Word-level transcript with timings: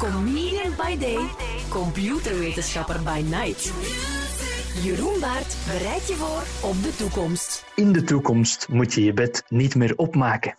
Comedian 0.00 0.72
by 0.76 0.96
day, 0.96 1.18
computerwetenschapper 1.68 3.02
by 3.02 3.20
night. 3.20 3.72
Jeroen 4.82 5.20
Baart 5.20 5.56
bereidt 5.66 6.08
je 6.08 6.14
voor 6.14 6.70
op 6.70 6.82
de 6.82 6.96
toekomst. 6.96 7.64
In 7.74 7.92
de 7.92 8.02
toekomst 8.02 8.68
moet 8.68 8.94
je 8.94 9.04
je 9.04 9.12
bed 9.12 9.44
niet 9.48 9.74
meer 9.74 9.96
opmaken. 9.96 10.54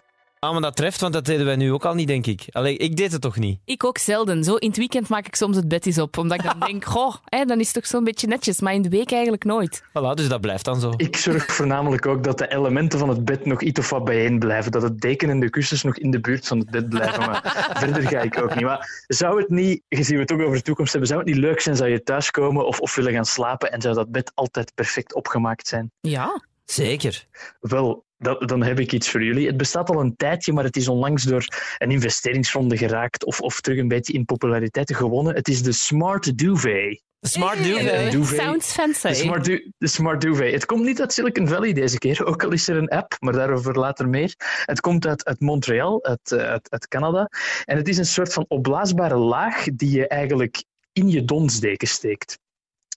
Ah, 0.45 0.51
maar 0.51 0.61
dat 0.61 0.75
treft, 0.75 1.01
want 1.01 1.13
dat 1.13 1.25
deden 1.25 1.45
wij 1.45 1.55
nu 1.55 1.71
ook 1.71 1.85
al 1.85 1.93
niet, 1.93 2.07
denk 2.07 2.25
ik. 2.25 2.45
Allee, 2.51 2.77
ik 2.77 2.95
deed 2.95 3.11
het 3.11 3.21
toch 3.21 3.37
niet? 3.37 3.59
Ik 3.65 3.83
ook 3.83 3.97
zelden. 3.97 4.43
Zo 4.43 4.55
in 4.55 4.67
het 4.67 4.77
weekend 4.77 5.09
maak 5.09 5.27
ik 5.27 5.35
soms 5.35 5.55
het 5.55 5.67
bed 5.67 5.85
eens 5.85 5.97
op. 5.97 6.17
Omdat 6.17 6.37
ik 6.37 6.43
dan 6.43 6.59
denk, 6.59 6.85
goh, 6.93 7.15
hè, 7.25 7.45
dan 7.45 7.59
is 7.59 7.65
het 7.65 7.75
toch 7.75 7.87
zo'n 7.87 8.03
beetje 8.03 8.27
netjes. 8.27 8.61
Maar 8.61 8.73
in 8.73 8.81
de 8.81 8.89
week 8.89 9.11
eigenlijk 9.11 9.43
nooit. 9.43 9.83
Voilà, 9.89 10.13
dus 10.13 10.27
dat 10.27 10.41
blijft 10.41 10.65
dan 10.65 10.79
zo. 10.79 10.93
Ik 10.97 11.15
zorg 11.15 11.45
voornamelijk 11.45 12.05
ook 12.05 12.23
dat 12.23 12.37
de 12.37 12.51
elementen 12.51 12.99
van 12.99 13.09
het 13.09 13.25
bed 13.25 13.45
nog 13.45 13.61
iets 13.61 13.79
of 13.79 13.89
wat 13.89 14.03
bijeen 14.03 14.39
blijven. 14.39 14.71
Dat 14.71 14.81
het 14.81 15.01
deken 15.01 15.29
en 15.29 15.39
de 15.39 15.49
kussens 15.49 15.83
nog 15.83 15.97
in 15.97 16.11
de 16.11 16.19
buurt 16.19 16.47
van 16.47 16.57
het 16.57 16.69
bed 16.69 16.89
blijven. 16.89 17.19
Maar 17.19 17.69
verder 17.79 18.07
ga 18.07 18.19
ik 18.19 18.41
ook 18.41 18.55
niet. 18.55 18.63
Maar 18.63 19.03
zou 19.07 19.41
het 19.41 19.49
niet, 19.49 19.81
gezien 19.89 20.15
we 20.15 20.21
het 20.21 20.31
ook 20.31 20.41
over 20.41 20.57
de 20.57 20.61
toekomst 20.61 20.91
hebben, 20.91 21.09
zou 21.09 21.21
het 21.21 21.29
niet 21.29 21.39
leuk 21.39 21.59
zijn, 21.59 21.75
zou 21.75 21.89
je 21.89 22.03
thuiskomen 22.03 22.65
of, 22.67 22.79
of 22.79 22.95
willen 22.95 23.13
gaan 23.13 23.25
slapen 23.25 23.71
en 23.71 23.81
zou 23.81 23.95
dat 23.95 24.11
bed 24.11 24.31
altijd 24.33 24.71
perfect 24.75 25.13
opgemaakt 25.13 25.67
zijn? 25.67 25.91
Ja. 25.99 26.41
Zeker. 26.71 27.27
Wel, 27.59 28.05
dat, 28.17 28.47
dan 28.47 28.63
heb 28.63 28.79
ik 28.79 28.91
iets 28.91 29.09
voor 29.09 29.23
jullie. 29.23 29.47
Het 29.47 29.57
bestaat 29.57 29.89
al 29.89 29.99
een 29.99 30.15
tijdje, 30.15 30.53
maar 30.53 30.63
het 30.63 30.75
is 30.75 30.87
onlangs 30.87 31.23
door 31.23 31.45
een 31.77 31.91
investeringsronde 31.91 32.77
geraakt 32.77 33.25
of, 33.25 33.41
of 33.41 33.61
terug 33.61 33.79
een 33.79 33.87
beetje 33.87 34.13
in 34.13 34.25
populariteit 34.25 34.95
gewonnen. 34.95 35.35
Het 35.35 35.47
is 35.47 35.63
de 35.63 35.71
Smart 35.71 36.37
Duvet. 36.37 37.01
De 37.19 37.27
Smart 37.27 37.57
Hey, 37.57 37.67
Duvet. 37.67 38.11
Duvet. 38.11 38.39
Sounds 38.39 38.71
fancy. 38.71 39.07
De 39.07 39.13
Smart, 39.13 39.45
Du- 39.45 39.71
de 39.77 39.87
Smart 39.87 40.21
Duvet. 40.21 40.53
Het 40.53 40.65
komt 40.65 40.83
niet 40.83 40.99
uit 40.99 41.13
Silicon 41.13 41.47
Valley 41.47 41.73
deze 41.73 41.97
keer, 41.97 42.25
ook 42.25 42.43
al 42.43 42.51
is 42.51 42.67
er 42.67 42.77
een 42.77 42.89
app, 42.89 43.15
maar 43.19 43.33
daarover 43.33 43.79
later 43.79 44.09
meer. 44.09 44.33
Het 44.65 44.79
komt 44.79 45.07
uit, 45.07 45.25
uit 45.25 45.39
Montreal, 45.39 46.03
uit, 46.03 46.31
eh, 46.31 46.39
uit, 46.39 46.71
uit 46.71 46.87
Canada. 46.87 47.29
En 47.65 47.77
het 47.77 47.87
is 47.87 47.97
een 47.97 48.05
soort 48.05 48.33
van 48.33 48.45
opblaasbare 48.47 49.17
laag 49.17 49.63
die 49.73 49.91
je 49.91 50.07
eigenlijk 50.07 50.63
in 50.93 51.09
je 51.09 51.25
donsdeken 51.25 51.87
steekt. 51.87 52.39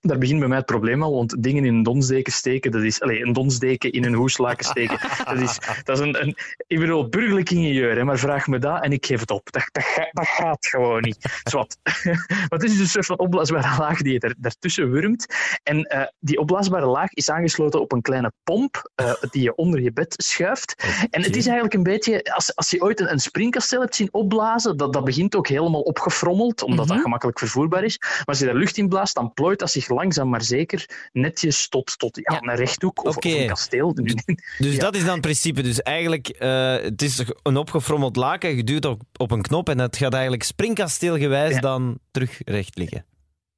Daar 0.07 0.19
begint 0.19 0.39
bij 0.39 0.49
mij 0.49 0.57
het 0.57 0.67
probleem 0.67 1.03
al, 1.03 1.15
want 1.15 1.43
dingen 1.43 1.65
in 1.65 1.75
een 1.75 1.83
donsdeken 1.83 2.33
steken, 2.33 2.71
dat 2.71 2.83
is... 2.83 3.01
Allez, 3.01 3.21
een 3.21 3.33
donsdeken 3.33 3.93
in 3.93 4.05
een 4.05 4.15
hoeslaken 4.15 4.65
steken, 4.65 4.99
dat 5.25 5.39
is, 5.39 5.59
dat 5.85 5.99
is 5.99 6.05
een, 6.07 6.23
een... 6.23 6.37
Ik 6.67 6.79
bedoel, 6.79 7.09
burgerlijk 7.09 7.51
ingenieur, 7.51 7.97
hè, 7.97 8.05
maar 8.05 8.19
vraag 8.19 8.47
me 8.47 8.59
dat 8.59 8.83
en 8.83 8.93
ik 8.93 9.07
geef 9.07 9.21
het 9.21 9.31
op. 9.31 9.53
Dat, 9.53 9.69
dat, 9.73 9.83
ga- 9.83 10.09
dat 10.13 10.27
gaat 10.27 10.67
gewoon 10.67 11.03
niet. 11.03 11.41
Zwat. 11.43 11.77
Maar 12.25 12.59
het 12.59 12.63
is 12.63 12.71
dus 12.71 12.81
een 12.81 12.87
soort 12.87 13.07
van 13.07 13.19
opblaasbare 13.19 13.79
laag 13.79 14.03
die 14.03 14.13
je 14.13 14.19
daar, 14.19 14.35
daartussen 14.39 14.91
wurmt. 14.91 15.27
En 15.63 15.83
eh, 15.83 16.07
die 16.19 16.39
opblaasbare 16.39 16.87
laag 16.87 17.13
is 17.13 17.31
aangesloten 17.31 17.81
op 17.81 17.93
een 17.93 18.03
kleine 18.03 18.33
pomp 18.43 18.91
eh, 18.95 19.13
die 19.31 19.43
je 19.43 19.55
onder 19.55 19.81
je 19.81 19.93
bed 19.93 20.15
schuift. 20.17 20.85
En 21.11 21.23
het 21.23 21.37
is 21.37 21.45
eigenlijk 21.45 21.75
een 21.75 21.83
beetje, 21.83 22.35
als, 22.35 22.55
als 22.57 22.71
je 22.71 22.83
ooit 22.83 23.01
een, 23.01 23.11
een 23.13 23.19
springkasteel 23.19 23.81
hebt 23.81 23.97
zien 23.97 24.09
opblazen, 24.13 24.77
dat, 24.77 24.93
dat 24.93 25.05
begint 25.05 25.37
ook 25.37 25.49
helemaal 25.49 25.81
opgefrommeld, 25.81 26.63
omdat 26.63 26.89
dat 26.89 27.01
gemakkelijk 27.01 27.39
vervoerbaar 27.39 27.85
is. 27.85 27.99
Maar 27.99 28.23
als 28.25 28.39
je 28.39 28.45
daar 28.45 28.55
lucht 28.55 28.77
in 28.77 28.89
blaast, 28.89 29.15
dan 29.15 29.33
plooit 29.33 29.59
dat 29.59 29.71
zich 29.71 29.87
langzaam 29.95 30.29
maar 30.29 30.43
zeker 30.43 31.09
netjes 31.13 31.69
tot, 31.69 31.99
tot 31.99 32.17
ja, 32.23 32.39
een 32.43 32.57
rechthoek 32.57 33.05
of, 33.05 33.17
of 33.17 33.25
een 33.25 33.47
kasteel. 33.47 33.95
Dus 33.95 34.15
Ja. 34.59 34.79
dat 34.79 34.95
is 34.95 35.05
dan 35.05 35.13
het 35.13 35.21
principe. 35.21 35.63
Dus 35.63 35.83
eigenlijk, 35.83 36.29
eh, 36.29 36.77
het 36.77 37.03
is 37.03 37.23
een 37.43 37.57
opgefrommeld 37.57 38.17
laken, 38.17 38.57
je 38.57 38.65
duwt 38.65 38.85
op, 38.85 39.03
op 39.17 39.31
een 39.31 39.43
knop 39.43 39.69
en 39.69 39.79
het 39.79 39.97
gaat 39.97 40.13
eigenlijk 40.13 40.43
springkasteelgewijs 40.43 41.55
Ja. 41.55 41.61
dan 41.61 41.99
terug 42.11 42.41
recht 42.45 42.79
liggen. 42.79 43.05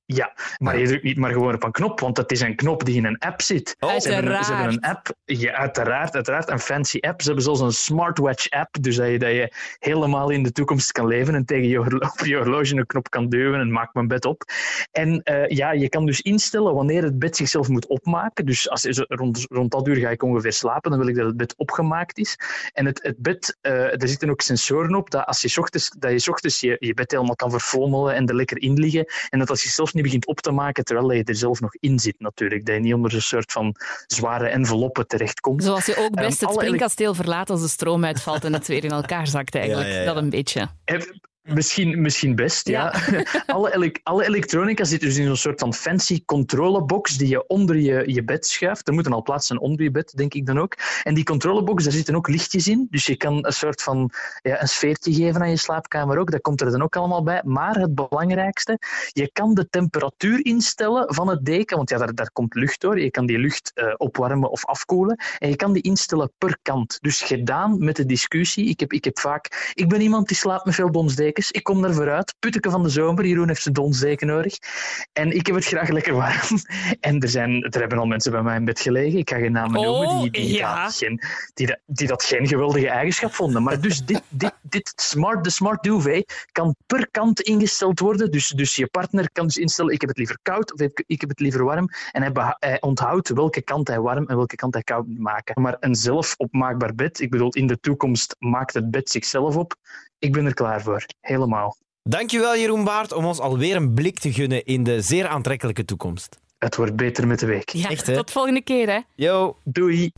Ja, 0.07 0.33
maar 0.59 0.79
je 0.79 0.87
drukt 0.87 1.03
niet 1.03 1.17
maar 1.17 1.33
gewoon 1.33 1.55
op 1.55 1.63
een 1.63 1.71
knop, 1.71 2.01
want 2.01 2.17
het 2.17 2.33
is 2.33 2.41
een 2.41 2.57
knop 2.57 2.85
die 2.85 2.97
in 2.97 3.05
een 3.05 3.19
app 3.19 3.43
zit. 3.43 3.77
Oh. 3.81 3.99
Ze 3.99 4.13
hebben, 4.13 4.45
ze 4.45 4.53
hebben 4.53 4.73
een 4.73 4.85
Uiteraard. 4.85 5.09
app, 5.09 5.17
ja, 5.25 5.53
uiteraard, 5.53 6.15
uiteraard, 6.15 6.51
een 6.51 6.59
fancy 6.59 6.99
app. 7.01 7.21
Ze 7.21 7.27
hebben 7.27 7.45
zelfs 7.45 7.61
een 7.61 7.73
smartwatch-app, 7.73 8.77
dus 8.81 8.97
dat 8.97 9.09
je, 9.09 9.19
dat 9.19 9.31
je 9.31 9.53
helemaal 9.79 10.31
in 10.31 10.43
de 10.43 10.53
toekomst 10.53 10.93
kan 10.93 11.07
leven 11.07 11.35
en 11.35 11.45
tegen 11.45 11.69
je, 11.69 11.77
horlo- 11.77 12.09
op 12.19 12.27
je 12.27 12.37
horloge 12.37 12.77
een 12.77 12.87
knop 12.87 13.11
kan 13.11 13.29
duwen 13.29 13.61
en 13.61 13.73
maak 13.73 13.95
mijn 13.95 14.09
bed 14.09 14.25
op. 14.25 14.43
En 14.93 15.23
eh, 15.23 15.49
ja, 15.49 15.73
je 15.73 15.89
kan 15.89 16.07
dus 16.07 16.21
instellen 16.21 16.75
wanneer 16.75 17.03
het 17.03 17.19
bed 17.19 17.37
zichzelf 17.37 17.69
moet 17.69 17.87
opmaken. 17.87 18.47
Dus 18.47 18.71
als 18.71 18.85
rond, 19.09 19.47
rond 19.49 19.71
dat 19.71 19.89
uur 19.89 19.97
ga 19.97 20.09
ik 20.11 20.23
ongeveer 20.23 20.53
slapen, 20.53 20.91
dan 20.91 21.01
wil 21.01 21.09
ik 21.09 21.15
dat 21.17 21.27
het 21.27 21.37
bed 21.37 21.55
opgemaakt 21.57 22.19
is. 22.19 22.39
En 22.73 22.87
het, 22.87 23.03
het 23.03 23.19
bed, 23.19 23.57
eh, 23.61 24.03
er 24.03 24.09
zitten 24.09 24.31
ook 24.31 24.41
sensoren 24.41 24.95
op, 24.95 25.11
dat 25.11 25.27
als 25.27 25.43
je 25.43 25.49
's 25.49 25.59
ochtends, 25.59 25.91
dat 25.99 26.11
je 26.11 26.19
's 26.19 26.29
ochtends 26.29 26.61
je, 26.61 26.77
je 26.79 26.95
bed 26.95 27.11
helemaal 27.11 27.37
kan 27.37 27.51
verfrommelen 27.51 28.15
en 28.15 28.27
er 28.27 28.35
lekker 28.35 28.63
in 28.63 28.75
liggen. 28.79 29.05
En 29.29 29.39
dat 29.39 29.51
als 29.51 29.63
je 29.63 29.69
zelfs 29.69 29.93
niet 29.97 30.05
begint 30.05 30.27
op 30.27 30.41
te 30.41 30.51
maken 30.51 30.85
terwijl 30.85 31.13
je 31.13 31.25
er 31.25 31.37
zelf 31.37 31.61
nog 31.61 31.75
in 31.81 31.99
zit, 31.99 32.15
natuurlijk. 32.19 32.67
Dat 32.67 32.75
je 32.75 32.81
niet 32.81 32.95
onder 32.95 33.15
een 33.15 33.23
soort 33.23 33.53
van 33.53 33.75
zware 34.07 34.47
enveloppen 34.47 35.07
terechtkomt. 35.07 35.65
Zoals 35.65 35.87
je 35.87 35.97
ook 35.97 36.15
Ehm, 36.15 36.27
best 36.27 36.41
het 36.41 36.53
springkasteel 36.53 37.15
verlaat 37.15 37.51
als 37.51 37.61
de 37.61 37.69
stroom 37.69 38.05
uitvalt 38.05 38.45
en 38.45 38.53
het 38.53 38.67
weer 38.67 38.85
in 38.85 38.91
elkaar 38.91 39.27
zakt 39.27 39.55
eigenlijk. 39.55 39.89
Ja, 39.89 39.95
ja, 39.95 40.01
ja. 40.01 40.07
Dat 40.07 40.17
een 40.17 40.31
beetje. 40.31 40.69
Misschien, 41.47 42.01
misschien 42.01 42.35
best, 42.35 42.69
ja. 42.69 42.95
alle, 43.47 43.95
alle 44.03 44.25
elektronica 44.25 44.85
zit 44.85 45.01
dus 45.01 45.17
in 45.17 45.27
zo'n 45.27 45.37
soort 45.37 45.61
van 45.61 45.75
fancy 45.75 46.25
controlebox 46.25 47.17
die 47.17 47.29
je 47.29 47.47
onder 47.47 47.77
je, 47.77 48.13
je 48.13 48.25
bed 48.25 48.47
schuift. 48.47 48.89
Er 48.89 48.95
moeten 48.95 49.13
al 49.13 49.23
plaats 49.23 49.47
zijn 49.47 49.61
onder 49.61 49.83
je 49.83 49.91
bed, 49.91 50.13
denk 50.17 50.35
ik 50.35 50.47
dan 50.47 50.59
ook. 50.59 50.75
En 51.03 51.15
die 51.15 51.25
controlebox, 51.25 51.85
daar 51.85 51.93
zitten 51.93 52.15
ook 52.15 52.29
lichtjes 52.29 52.69
in. 52.69 52.87
Dus 52.91 53.07
je 53.07 53.17
kan 53.17 53.47
een 53.47 53.53
soort 53.53 53.83
van 53.83 54.11
ja, 54.43 54.61
een 54.61 54.69
sfeertje 54.69 55.13
geven 55.15 55.41
aan 55.41 55.51
je 55.51 55.57
slaapkamer 55.57 56.19
ook. 56.19 56.31
Dat 56.31 56.41
komt 56.41 56.61
er 56.61 56.71
dan 56.71 56.83
ook 56.83 56.97
allemaal 56.97 57.23
bij. 57.23 57.41
Maar 57.45 57.75
het 57.75 57.95
belangrijkste, 57.95 58.79
je 59.13 59.31
kan 59.33 59.55
de 59.55 59.69
temperatuur 59.69 60.45
instellen 60.45 61.15
van 61.15 61.29
het 61.29 61.45
deken. 61.45 61.77
Want 61.77 61.91
ja, 61.91 61.99
daar, 61.99 62.15
daar 62.15 62.31
komt 62.33 62.55
lucht 62.55 62.81
door. 62.81 63.01
Je 63.01 63.11
kan 63.11 63.27
die 63.27 63.39
lucht 63.39 63.73
eh, 63.75 63.95
opwarmen 63.97 64.51
of 64.51 64.65
afkoelen. 64.65 65.19
En 65.39 65.49
je 65.49 65.57
kan 65.57 65.73
die 65.73 65.83
instellen 65.83 66.33
per 66.39 66.59
kant. 66.63 66.99
Dus 67.01 67.23
gedaan 67.23 67.85
met 67.85 67.97
de 67.97 68.07
discussie. 68.07 68.69
Ik 68.69 68.81
heb, 68.81 68.93
ik 68.93 69.05
heb 69.05 69.19
vaak... 69.19 69.73
Ik 69.75 69.89
ben 69.89 70.01
iemand 70.01 70.29
die 70.29 70.37
slaapt 70.37 70.65
met 70.65 70.75
veel 70.75 70.91
Ik 71.37 71.63
kom 71.63 71.83
daar 71.83 71.95
vooruit. 71.95 72.35
Putteke 72.39 72.71
van 72.71 72.83
de 72.83 72.89
zomer. 72.89 73.27
Jeroen 73.27 73.49
heeft 73.49 73.63
zijn 73.63 73.75
donsdeken 73.75 74.27
nodig. 74.27 74.59
En 75.13 75.31
ik 75.31 75.47
heb 75.47 75.55
het 75.55 75.65
graag 75.65 75.89
lekker 75.89 76.15
warm. 76.15 76.35
En 77.01 77.21
er, 77.21 77.29
zijn, 77.29 77.63
er 77.63 77.81
hebben 77.81 77.99
al 77.99 78.07
mensen 78.07 78.33
bij 78.33 78.43
mij 78.43 78.57
in 78.57 78.65
bed 78.65 78.81
gelegen. 78.81 79.19
Ik 79.19 79.31
ga 79.31 79.37
geen 79.37 79.53
namen 79.53 79.81
Oh, 79.81 79.87
noemen. 79.87 80.23
Die, 80.23 80.31
die, 80.31 80.57
ja. 80.57 80.85
dat 80.85 80.95
geen, 80.97 81.21
die, 81.55 81.67
dat, 81.67 81.79
die 81.87 82.07
dat 82.07 82.25
geen 82.25 82.47
geweldige 82.47 82.89
eigenschap 82.89 83.35
vonden. 83.35 83.63
Maar 83.63 83.81
dus 83.81 84.05
dit, 84.05 84.23
dit, 84.43 84.53
dit 84.63 84.93
smart, 84.97 85.45
de 85.45 85.51
Smart 85.51 85.83
Duvet 85.83 86.47
kan 86.53 86.77
per 86.87 87.09
kant 87.11 87.41
ingesteld 87.41 88.01
worden. 88.01 88.31
Dus, 88.31 88.49
dus 88.49 88.77
je 88.77 88.87
partner 88.87 89.31
kan 89.33 89.47
dus 89.47 89.57
instellen, 89.57 89.93
ik 89.93 90.01
heb 90.01 90.09
het 90.09 90.19
liever 90.19 90.39
koud 90.43 90.73
of 90.73 90.81
ik, 90.81 91.21
heb 91.21 91.29
het 91.29 91.41
liever 91.41 91.65
warm. 91.65 91.89
En 92.13 92.23
hij, 92.23 92.55
hij 92.59 92.81
onthoudt 92.81 93.29
welke 93.29 93.63
kant 93.63 93.89
hij 93.89 94.01
warm 94.01 94.27
en 94.27 94.37
welke 94.37 94.57
kant 94.57 94.75
hij 94.75 94.83
koud 94.83 95.07
moet 95.07 95.19
maken. 95.19 95.63
Maar 95.63 95.77
een 95.81 95.95
zelf 95.95 96.35
opmaakbaar 96.37 96.95
bed, 96.95 97.21
ik 97.21 97.31
bedoel, 97.31 97.51
in 97.51 97.67
de 97.67 97.81
toekomst 97.81 98.37
maakt 98.39 98.75
het 98.75 98.91
bed 98.91 99.11
zichzelf 99.11 99.57
op. 99.57 99.77
Ik 100.19 100.33
ben 100.33 100.47
er 100.47 100.55
klaar 100.55 100.83
voor. 100.83 101.07
Helemaal. 101.21 101.77
Dankjewel 102.03 102.57
Jeroen 102.57 102.85
Baart 102.85 103.13
om 103.13 103.25
ons 103.25 103.39
alweer 103.39 103.77
een 103.77 103.95
blik 103.95 104.19
te 104.19 104.33
gunnen 104.33 104.65
in 104.65 104.83
de 104.83 105.01
zeer 105.01 105.27
aantrekkelijke 105.27 105.85
toekomst. 105.85 106.39
Het 106.59 106.77
wordt 106.77 106.97
beter 106.97 107.27
met 107.27 107.39
de 107.39 107.47
week. 107.47 107.71
Ja, 107.71 107.89
Echt, 107.89 108.07
hè? 108.07 108.15
tot 108.15 108.31
volgende 108.31 108.63
keer, 108.63 108.89
hè. 108.89 109.01
Yo! 109.15 109.57
Doei. 109.65 110.11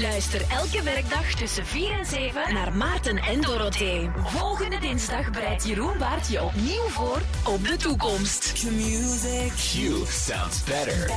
Luister 0.00 0.40
elke 0.50 0.82
werkdag 0.82 1.34
tussen 1.34 1.66
4 1.66 1.98
en 1.98 2.06
7 2.06 2.54
naar 2.54 2.72
Maarten 2.72 3.16
en 3.16 3.40
Dorothee. 3.40 4.10
Volgende 4.16 4.78
dinsdag 4.78 5.30
bereidt 5.30 5.66
Jeroen 5.66 5.98
Baart 5.98 6.28
je 6.28 6.42
opnieuw 6.42 6.88
voor 6.88 7.22
op 7.46 7.64
de 7.66 7.76
toekomst. 7.76 8.52
Q 8.52 10.06
sounds 10.06 10.64
better. 10.64 11.10